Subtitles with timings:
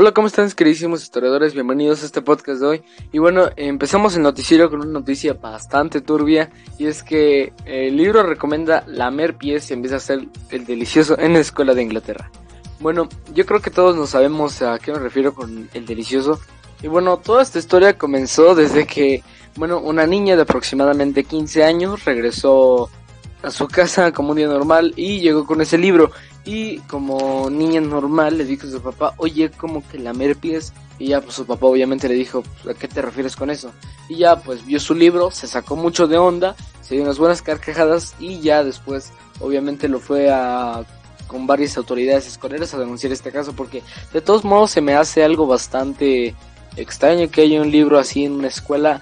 [0.00, 1.52] Hola, ¿cómo están queridísimos historiadores?
[1.52, 2.82] Bienvenidos a este podcast de hoy.
[3.12, 8.22] Y bueno, empezamos el noticiero con una noticia bastante turbia y es que el libro
[8.22, 12.30] recomienda lamer pies en vez de hacer el delicioso en la escuela de Inglaterra.
[12.78, 16.40] Bueno, yo creo que todos nos sabemos a qué me refiero con el delicioso.
[16.82, 19.22] Y bueno, toda esta historia comenzó desde que,
[19.56, 22.88] bueno, una niña de aproximadamente 15 años regresó
[23.42, 26.10] a su casa como un día normal y llegó con ese libro.
[26.44, 30.72] Y como niña normal le dijo a su papá, oye, como que lamer pies.
[30.98, 33.72] Y ya pues su papá obviamente le dijo, ¿a qué te refieres con eso?
[34.08, 37.40] Y ya pues vio su libro, se sacó mucho de onda, se dio unas buenas
[37.40, 40.84] carcajadas y ya después obviamente lo fue a
[41.26, 45.22] con varias autoridades escolares a denunciar este caso porque de todos modos se me hace
[45.22, 46.34] algo bastante
[46.76, 49.00] extraño que haya un libro así en una escuela.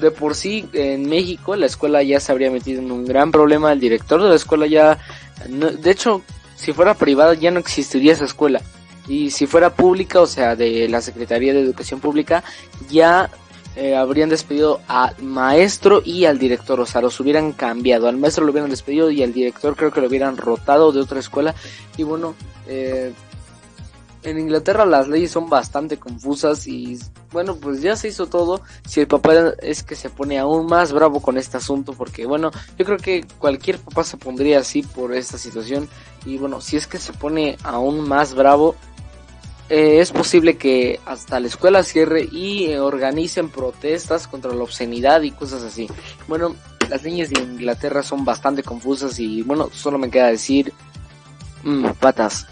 [0.00, 3.72] De, por sí, en México, la escuela ya se habría metido en un gran problema.
[3.72, 4.98] El director de la escuela ya.
[5.48, 6.22] de hecho,
[6.56, 8.60] si fuera privada, ya no existiría esa escuela.
[9.06, 12.42] Y si fuera pública, o sea, de la Secretaría de Educación Pública,
[12.90, 13.30] ya
[13.76, 18.08] eh, habrían despedido al maestro y al director, o sea, los hubieran cambiado.
[18.08, 21.20] Al maestro lo hubieran despedido y al director creo que lo hubieran rotado de otra
[21.20, 21.54] escuela.
[21.96, 22.34] Y bueno,
[22.66, 23.12] eh,
[24.22, 26.98] en Inglaterra las leyes son bastante confusas y
[27.32, 28.62] bueno, pues ya se hizo todo.
[28.86, 32.50] Si el papá es que se pone aún más bravo con este asunto, porque bueno,
[32.78, 35.88] yo creo que cualquier papá se pondría así por esta situación.
[36.26, 38.74] Y bueno, si es que se pone aún más bravo,
[39.70, 45.30] eh, es posible que hasta la escuela cierre y organicen protestas contra la obscenidad y
[45.30, 45.88] cosas así.
[46.28, 46.54] Bueno,
[46.90, 50.72] las leyes de Inglaterra son bastante confusas y bueno, solo me queda decir,
[51.64, 52.46] mmm, patas.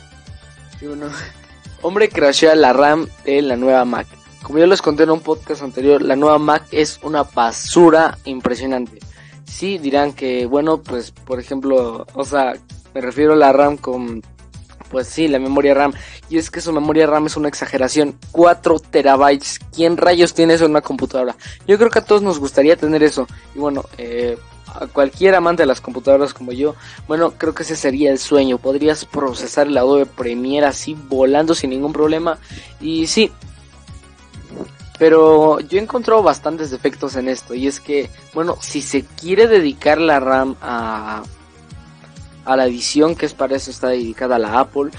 [0.81, 1.07] Y bueno,
[1.85, 4.07] Hombre crashea la RAM de la nueva Mac.
[4.43, 9.01] Como yo les conté en un podcast anterior, la nueva Mac es una basura impresionante.
[9.45, 12.55] Sí, dirán que, bueno, pues, por ejemplo, o sea,
[12.95, 14.23] me refiero a la RAM con,
[14.91, 15.93] pues sí, la memoria RAM.
[16.31, 18.17] Y es que su memoria RAM es una exageración.
[18.33, 19.59] 4 terabytes.
[19.75, 21.37] ¿Quién rayos tiene eso en una computadora?
[21.67, 23.27] Yo creo que a todos nos gustaría tener eso.
[23.55, 26.75] Y bueno, eh, a cualquier amante de las computadoras como yo,
[27.07, 28.59] bueno, creo que ese sería el sueño.
[28.59, 32.39] Podrías procesar el Adobe Premiere así volando sin ningún problema.
[32.81, 33.33] Y sí,
[34.99, 37.55] pero yo he encontrado bastantes defectos en esto.
[37.55, 41.23] Y es que, bueno, si se quiere dedicar la RAM a,
[42.45, 44.91] a la edición, que es para eso está dedicada la Apple,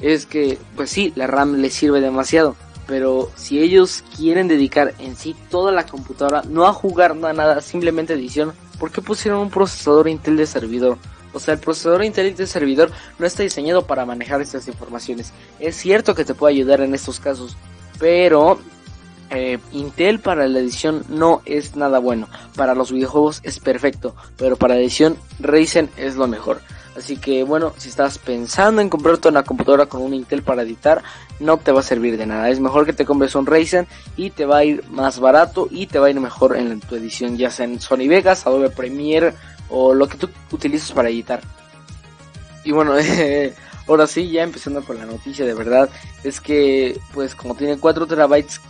[0.00, 2.56] es que, pues sí, la RAM le sirve demasiado.
[2.86, 7.32] Pero si ellos quieren dedicar en sí toda la computadora, no a jugar, no a
[7.32, 10.98] nada, simplemente edición, ¿por qué pusieron un procesador Intel de servidor?
[11.32, 15.32] O sea, el procesador Intel de servidor no está diseñado para manejar estas informaciones.
[15.58, 17.56] Es cierto que te puede ayudar en estos casos,
[17.98, 18.58] pero
[19.30, 22.28] eh, Intel para la edición no es nada bueno.
[22.54, 26.60] Para los videojuegos es perfecto, pero para la edición Ryzen es lo mejor.
[26.96, 31.02] Así que bueno, si estás pensando en comprarte una computadora con un Intel para editar,
[31.40, 32.48] no te va a servir de nada.
[32.50, 35.86] Es mejor que te compres un Ryzen y te va a ir más barato y
[35.86, 39.34] te va a ir mejor en tu edición, ya sea en Sony Vegas, Adobe Premiere
[39.68, 41.40] o lo que tú utilices para editar.
[42.62, 42.94] Y bueno,
[43.88, 45.90] ahora sí, ya empezando con la noticia de verdad,
[46.22, 48.60] es que pues como tiene 4 terabytes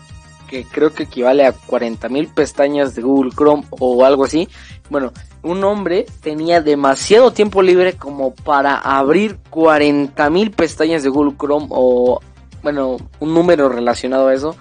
[0.49, 4.49] que creo que equivale a 40.000 pestañas de Google Chrome o algo así.
[4.91, 5.13] Bueno,
[5.45, 12.21] un hombre tenía demasiado tiempo libre como para abrir 40.000 pestañas de Google Chrome o,
[12.63, 14.57] bueno, un número relacionado a eso.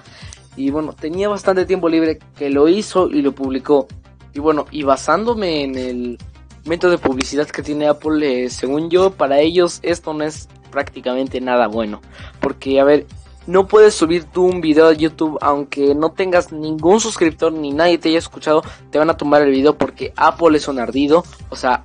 [0.55, 3.87] Y bueno, tenía bastante tiempo libre que lo hizo y lo publicó.
[4.33, 6.17] Y bueno, y basándome en el
[6.65, 11.39] método de publicidad que tiene Apple, eh, según yo, para ellos esto no es prácticamente
[11.39, 12.01] nada bueno.
[12.41, 13.05] Porque, a ver,
[13.47, 17.97] no puedes subir tú un video a YouTube aunque no tengas ningún suscriptor ni nadie
[17.97, 21.55] te haya escuchado, te van a tomar el video porque Apple es un ardido, o
[21.55, 21.83] sea,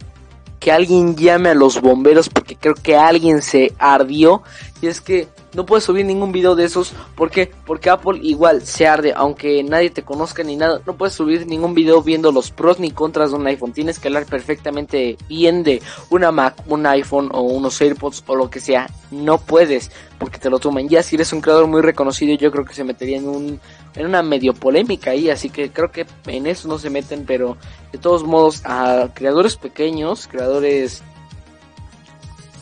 [0.61, 4.43] que alguien llame a los bomberos porque creo que alguien se ardió.
[4.83, 6.93] Y es que no puedes subir ningún video de esos.
[7.17, 7.51] ¿Por qué?
[7.67, 10.81] Porque Apple igual se arde, aunque nadie te conozca ni nada.
[10.87, 13.73] No puedes subir ningún video viendo los pros ni contras de un iPhone.
[13.73, 18.49] Tienes que hablar perfectamente bien de una Mac, un iPhone o unos AirPods o lo
[18.49, 18.89] que sea.
[19.11, 19.91] No puedes,
[20.21, 20.89] porque te lo toman.
[20.89, 23.61] Ya si eres un creador muy reconocido, yo creo que se metería en un
[23.97, 27.57] en una medio polémica ahí, así que creo que en eso no se meten, pero
[27.91, 31.03] de todos modos a creadores pequeños, creadores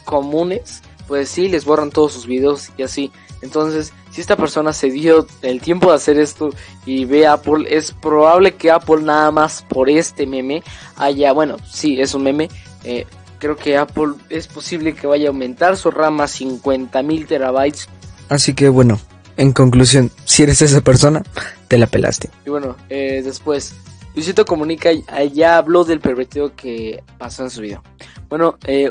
[0.07, 3.13] comunes, pues sí, les borran todos sus videos y así.
[3.43, 6.51] Entonces, si esta persona se dio el tiempo de hacer esto
[6.85, 10.63] y ve a Apple, es probable que Apple nada más por este meme
[10.97, 12.49] haya, bueno, sí, es un meme.
[12.85, 13.07] Eh,
[13.39, 17.89] creo que Apple es posible que vaya a aumentar su RAM a 50 mil terabytes.
[18.29, 18.99] Así que bueno,
[19.37, 21.23] en conclusión, si eres esa persona,
[21.69, 22.31] te la pelaste.
[22.47, 23.75] Y bueno, eh, después,
[24.15, 24.91] Luisito Comunica
[25.33, 27.83] ya habló del pervertido que pasó en su video.
[28.29, 28.91] Bueno, eh,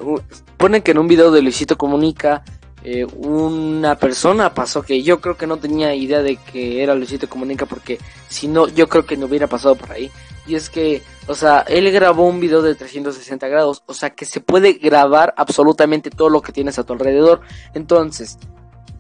[0.66, 2.44] pone que en un video de Luisito Comunica
[2.84, 7.30] eh, una persona pasó que yo creo que no tenía idea de que era Luisito
[7.30, 10.10] Comunica porque si no yo creo que no hubiera pasado por ahí.
[10.48, 14.26] Y es que, o sea, él grabó un video de 360 grados, o sea que
[14.26, 17.42] se puede grabar absolutamente todo lo que tienes a tu alrededor.
[17.76, 18.40] Entonces,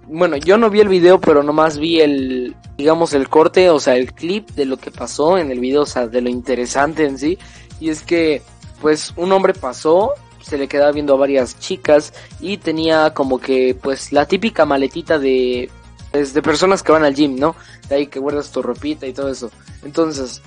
[0.07, 3.95] bueno, yo no vi el video, pero nomás vi el, digamos, el corte, o sea,
[3.95, 7.17] el clip de lo que pasó en el video, o sea, de lo interesante en
[7.17, 7.39] sí.
[7.79, 8.43] Y es que,
[8.81, 10.13] pues, un hombre pasó,
[10.45, 15.17] se le quedaba viendo a varias chicas y tenía como que, pues, la típica maletita
[15.17, 15.69] de,
[16.11, 17.55] pues, de personas que van al gym, ¿no?
[17.89, 19.49] De ahí que guardas tu ropita y todo eso.
[19.83, 20.41] Entonces,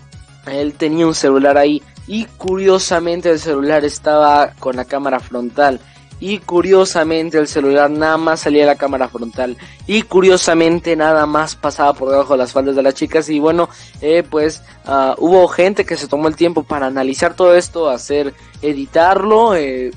[0.47, 5.81] él tenía un celular ahí y curiosamente el celular estaba con la cámara frontal
[6.21, 9.57] y curiosamente el celular nada más salía de la cámara frontal.
[9.87, 13.29] Y curiosamente nada más pasaba por debajo de las faldas de las chicas.
[13.29, 13.69] Y bueno
[14.01, 18.35] eh, pues uh, hubo gente que se tomó el tiempo para analizar todo esto hacer
[18.63, 19.93] editarlo eh,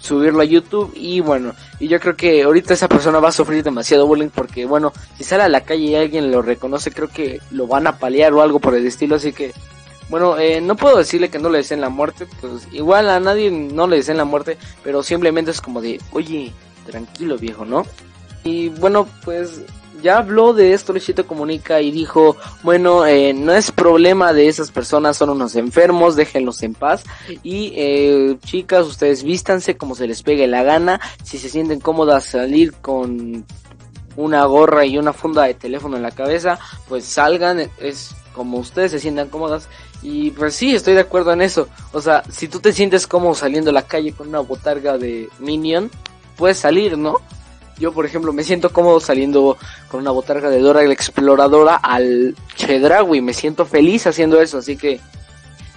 [0.00, 0.92] subirlo a YouTube.
[0.96, 4.66] Y bueno y yo creo que ahorita esa persona va a sufrir demasiado bullying porque
[4.66, 7.98] bueno si sale a la calle y alguien lo reconoce creo que lo van a
[7.98, 9.16] paliar o algo por el estilo.
[9.16, 9.52] Así que
[10.08, 13.50] bueno, eh, no puedo decirle que no le deseen la muerte, pues igual a nadie
[13.50, 16.52] no le deseen la muerte, pero simplemente es como de, oye,
[16.86, 17.84] tranquilo viejo, ¿no?
[18.44, 19.62] Y bueno, pues
[20.02, 24.70] ya habló de esto Luisito Comunica y dijo, bueno, eh, no es problema de esas
[24.70, 27.04] personas, son unos enfermos, déjenlos en paz.
[27.42, 32.24] Y eh, chicas, ustedes vístanse como se les pegue la gana, si se sienten cómodas
[32.24, 33.46] salir con
[34.16, 36.58] una gorra y una funda de teléfono en la cabeza,
[36.88, 39.68] pues salgan, es como ustedes se sientan cómodas
[40.02, 41.68] y pues sí, estoy de acuerdo en eso.
[41.92, 45.28] O sea, si tú te sientes cómodo saliendo a la calle con una botarga de
[45.38, 45.90] Minion,
[46.36, 47.18] puedes salir, ¿no?
[47.78, 49.56] Yo, por ejemplo, me siento cómodo saliendo
[49.88, 53.20] con una botarga de Dora la Exploradora al Chedraui.
[53.20, 55.00] Me siento feliz haciendo eso, así que...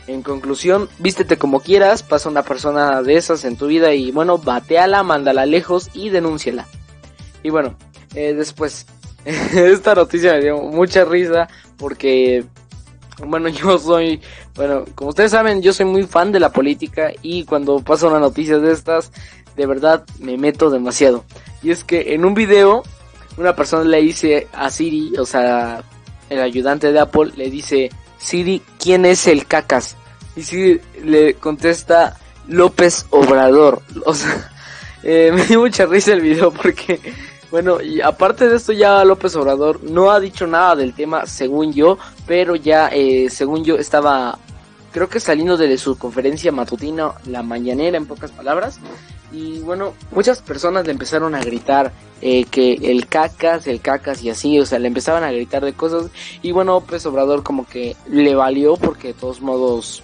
[0.08, 4.38] En conclusión, vístete como quieras, pasa una persona de esas en tu vida y bueno,
[4.38, 6.68] bateala, mándala lejos y denúnciala.
[7.42, 7.76] Y bueno,
[8.14, 8.86] eh, después,
[9.26, 12.46] esta noticia me dio mucha risa porque
[13.24, 14.22] bueno, yo soy,
[14.56, 18.20] bueno, como ustedes saben, yo soy muy fan de la política y cuando pasa una
[18.20, 19.12] noticia de estas,
[19.56, 21.24] de verdad me meto demasiado.
[21.64, 22.84] Y es que en un video,
[23.38, 25.84] una persona le dice a Siri, o sea,
[26.30, 29.96] el ayudante de Apple, le dice, Siri, ¿quién es el cacas?
[30.36, 32.18] Y Siri le contesta,
[32.48, 33.82] López Obrador.
[34.06, 34.52] O sea,
[35.04, 37.00] eh, me dio mucha risa el video porque
[37.52, 41.74] bueno, y aparte de esto ya López Obrador no ha dicho nada del tema, según
[41.74, 44.38] yo, pero ya, eh, según yo, estaba,
[44.92, 48.80] creo que saliendo de su conferencia matutina, la mañanera, en pocas palabras.
[49.32, 54.30] Y bueno, muchas personas le empezaron a gritar eh, que el cacas, el cacas y
[54.30, 56.10] así, o sea, le empezaban a gritar de cosas.
[56.42, 60.04] Y bueno, López Obrador como que le valió porque de todos modos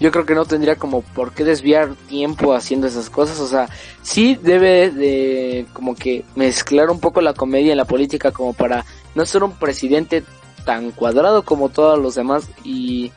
[0.00, 3.40] yo creo que no tendría como por qué desviar tiempo haciendo esas cosas.
[3.40, 3.68] O sea,
[4.02, 8.84] sí debe de como que mezclar un poco la comedia y la política como para
[9.14, 10.22] no ser un presidente
[10.64, 12.48] tan cuadrado como todos los demás.
[12.62, 13.10] Y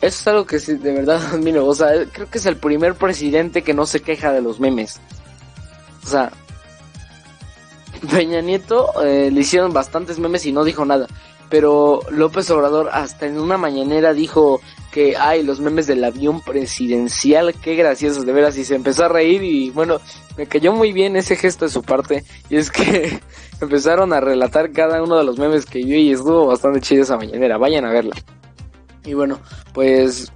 [0.00, 1.66] eso es algo que sí, de verdad admiro.
[1.66, 5.00] O sea, creo que es el primer presidente que no se queja de los memes.
[6.04, 6.32] O sea,
[8.10, 11.08] Peña Nieto eh, le hicieron bastantes memes y no dijo nada.
[11.48, 14.60] Pero López Obrador hasta en una mañanera dijo
[14.92, 19.08] que hay los memes del avión presidencial, qué graciosos de veras, y se empezó a
[19.08, 20.00] reír y bueno,
[20.36, 23.20] me cayó muy bien ese gesto de su parte, y es que
[23.60, 27.16] empezaron a relatar cada uno de los memes que yo y estuvo bastante chido esa
[27.16, 28.14] mañanera, vayan a verla.
[29.04, 29.40] Y bueno,
[29.72, 30.30] pues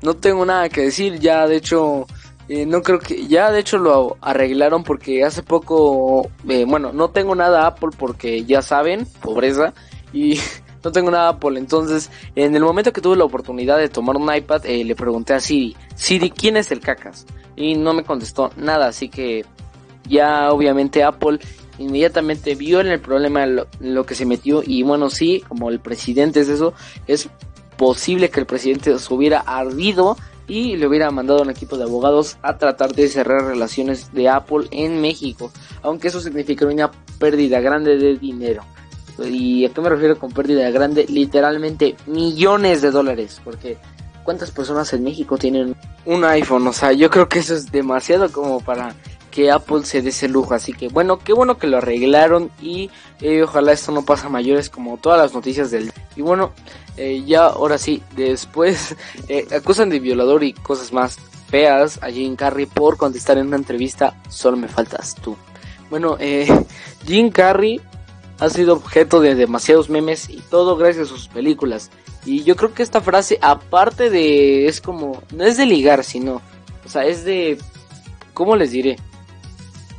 [0.00, 2.06] no tengo nada que decir, ya de hecho,
[2.48, 7.10] eh, no creo que, ya de hecho lo arreglaron porque hace poco, eh, bueno, no
[7.10, 9.74] tengo nada Apple porque ya saben, pobreza,
[10.12, 10.40] y
[10.86, 11.58] no tengo nada Apple.
[11.58, 15.34] Entonces, en el momento que tuve la oportunidad de tomar un iPad, eh, le pregunté
[15.34, 17.26] a Siri, Siri, ¿quién es el cacas?
[17.56, 19.44] Y no me contestó nada, así que
[20.08, 21.40] ya obviamente Apple
[21.78, 26.40] inmediatamente vio en el problema lo, que se metió y bueno, sí, como el presidente
[26.40, 26.72] es eso,
[27.08, 27.28] es
[27.76, 30.16] posible que el presidente se hubiera ardido
[30.46, 34.28] y le hubiera mandado a un equipo de abogados a tratar de cerrar relaciones de
[34.28, 35.50] Apple en México,
[35.82, 38.62] aunque eso significaría una pérdida grande de dinero.
[39.24, 41.06] ¿Y a qué me refiero con pérdida grande?
[41.08, 43.40] Literalmente millones de dólares.
[43.42, 43.78] Porque
[44.24, 46.66] ¿cuántas personas en México tienen un iPhone?
[46.66, 48.94] O sea, yo creo que eso es demasiado como para
[49.30, 50.54] que Apple se dé ese lujo.
[50.54, 54.30] Así que bueno, qué bueno que lo arreglaron y eh, ojalá esto no pase a
[54.30, 55.92] mayores como todas las noticias del...
[56.14, 56.52] Y bueno,
[56.96, 58.96] eh, ya ahora sí, después
[59.28, 61.18] eh, acusan de violador y cosas más
[61.48, 65.36] feas a Jim Carrey por contestar en una entrevista, solo me faltas tú.
[65.90, 66.48] Bueno, eh,
[67.06, 67.80] Jim Carrey
[68.38, 71.90] ha sido objeto de demasiados memes y todo gracias a sus películas.
[72.24, 76.42] Y yo creo que esta frase, aparte de, es como, no es de ligar, sino,
[76.84, 77.58] o sea, es de,
[78.34, 78.96] ¿cómo les diré?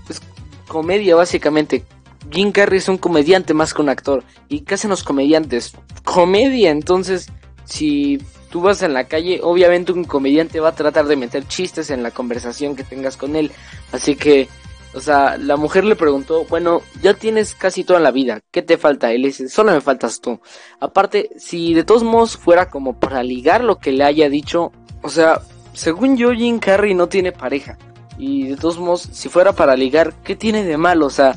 [0.10, 0.22] Es
[0.68, 1.86] comedia básicamente.
[2.30, 4.24] Jim Carrey es un comediante más que un actor.
[4.50, 5.74] ¿Y qué hacen los comediantes?
[6.04, 7.30] Comedia, entonces
[7.68, 11.90] si tú vas en la calle, obviamente un comediante va a tratar de meter chistes
[11.90, 13.52] en la conversación que tengas con él.
[13.92, 14.48] Así que,
[14.98, 18.78] o sea, la mujer le preguntó, bueno, ya tienes casi toda la vida, ¿qué te
[18.78, 19.12] falta?
[19.12, 20.40] Él dice, solo me faltas tú.
[20.80, 24.72] Aparte, si de todos modos fuera como para ligar lo que le haya dicho,
[25.04, 25.42] o sea,
[25.74, 27.78] según yo, Jim Carrey no tiene pareja.
[28.18, 31.06] Y de todos modos, si fuera para ligar, ¿qué tiene de malo?
[31.06, 31.36] O sea,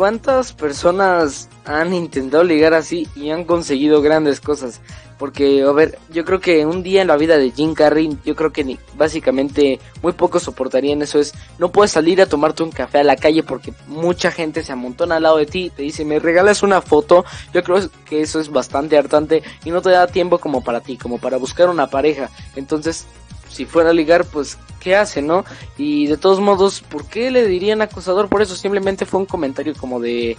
[0.00, 4.80] ¿cuántas personas han intentado ligar así y han conseguido grandes cosas?
[5.18, 8.34] Porque, a ver, yo creo que un día en la vida de Jim Carrey, yo
[8.34, 11.18] creo que básicamente muy pocos soportarían eso.
[11.18, 14.72] Es, no puedes salir a tomarte un café a la calle porque mucha gente se
[14.72, 17.26] amontona al lado de ti y te dice, me regalas una foto.
[17.52, 20.96] Yo creo que eso es bastante hartante y no te da tiempo como para ti,
[20.96, 22.30] como para buscar una pareja.
[22.56, 23.04] Entonces,
[23.50, 25.44] si fuera a ligar, pues, ¿qué hace, no?
[25.76, 28.28] Y de todos modos, ¿por qué le dirían acosador?
[28.28, 30.36] Por eso simplemente fue un comentario como de,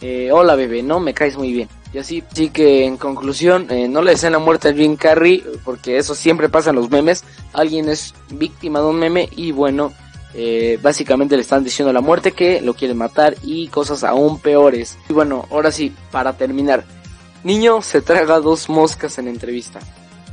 [0.00, 1.00] eh, hola bebé, ¿no?
[1.00, 1.68] Me caes muy bien.
[1.92, 5.42] Y así, sí que en conclusión, eh, no le deseen la muerte a Jim Carrey,
[5.64, 7.24] porque eso siempre pasa en los memes.
[7.52, 9.92] Alguien es víctima de un meme y bueno,
[10.34, 14.98] eh, básicamente le están diciendo la muerte que lo quieren matar y cosas aún peores.
[15.08, 16.84] Y bueno, ahora sí, para terminar.
[17.42, 19.80] Niño se traga dos moscas en entrevista.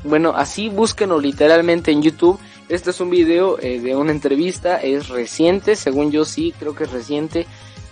[0.05, 2.39] Bueno, así búsquenlo literalmente en YouTube.
[2.69, 6.83] Este es un video eh, de una entrevista, es reciente, según yo sí, creo que
[6.83, 7.47] es reciente.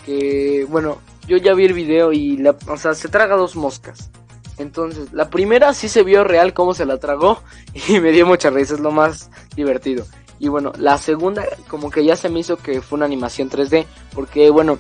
[0.06, 4.12] Que bueno, yo ya vi el video y la, o sea, se traga dos moscas.
[4.60, 7.42] Entonces, la primera sí se vio real cómo se la tragó
[7.88, 10.06] y me dio mucha risa, es lo más divertido.
[10.38, 13.88] Y bueno, la segunda como que ya se me hizo que fue una animación 3D,
[14.14, 14.78] porque bueno,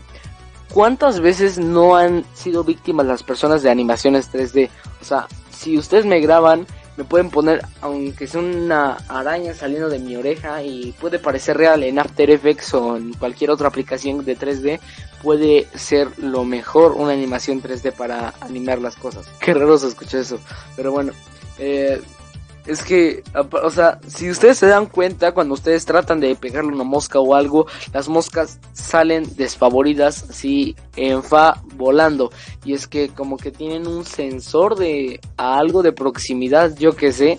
[0.72, 4.70] ¿cuántas veces no han sido víctimas las personas de animaciones 3D?
[5.02, 10.00] O sea, si ustedes me graban me pueden poner, aunque sea una araña saliendo de
[10.00, 14.38] mi oreja y puede parecer real en After Effects o en cualquier otra aplicación de
[14.38, 14.80] 3D,
[15.22, 19.26] puede ser lo mejor una animación 3D para animar las cosas.
[19.40, 20.40] Qué raro se escucha eso,
[20.76, 21.14] pero bueno,
[21.58, 22.02] eh,
[22.66, 26.86] es que, o sea, si ustedes se dan cuenta, cuando ustedes tratan de pegarle una
[26.86, 32.32] mosca o algo, las moscas salen desfavoridas, así en fa volando.
[32.64, 37.38] Y es que como que tienen un sensor de algo de proximidad, yo que sé.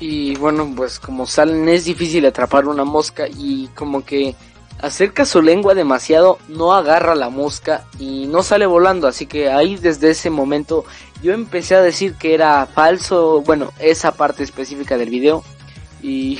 [0.00, 4.34] Y bueno, pues como salen es difícil atrapar una mosca y como que
[4.80, 9.08] acerca su lengua demasiado, no agarra la mosca y no sale volando.
[9.08, 10.84] Así que ahí desde ese momento
[11.22, 15.42] yo empecé a decir que era falso, bueno, esa parte específica del video.
[16.02, 16.38] Y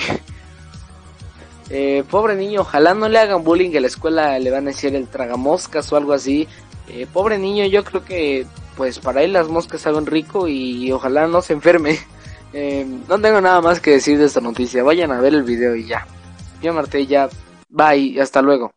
[1.71, 4.95] eh, pobre niño, ojalá no le hagan bullying que la escuela le van a decir
[4.95, 6.49] el tragamoscas o algo así.
[6.89, 11.27] Eh, pobre niño, yo creo que pues para él las moscas saben rico y ojalá
[11.27, 11.99] no se enferme.
[12.57, 14.85] Eh, no tengo nada más que decir de esta noticia.
[14.85, 16.07] Vayan a ver el video y ya.
[16.63, 17.29] Yo Marte ya
[17.75, 18.73] Bye, hasta luego.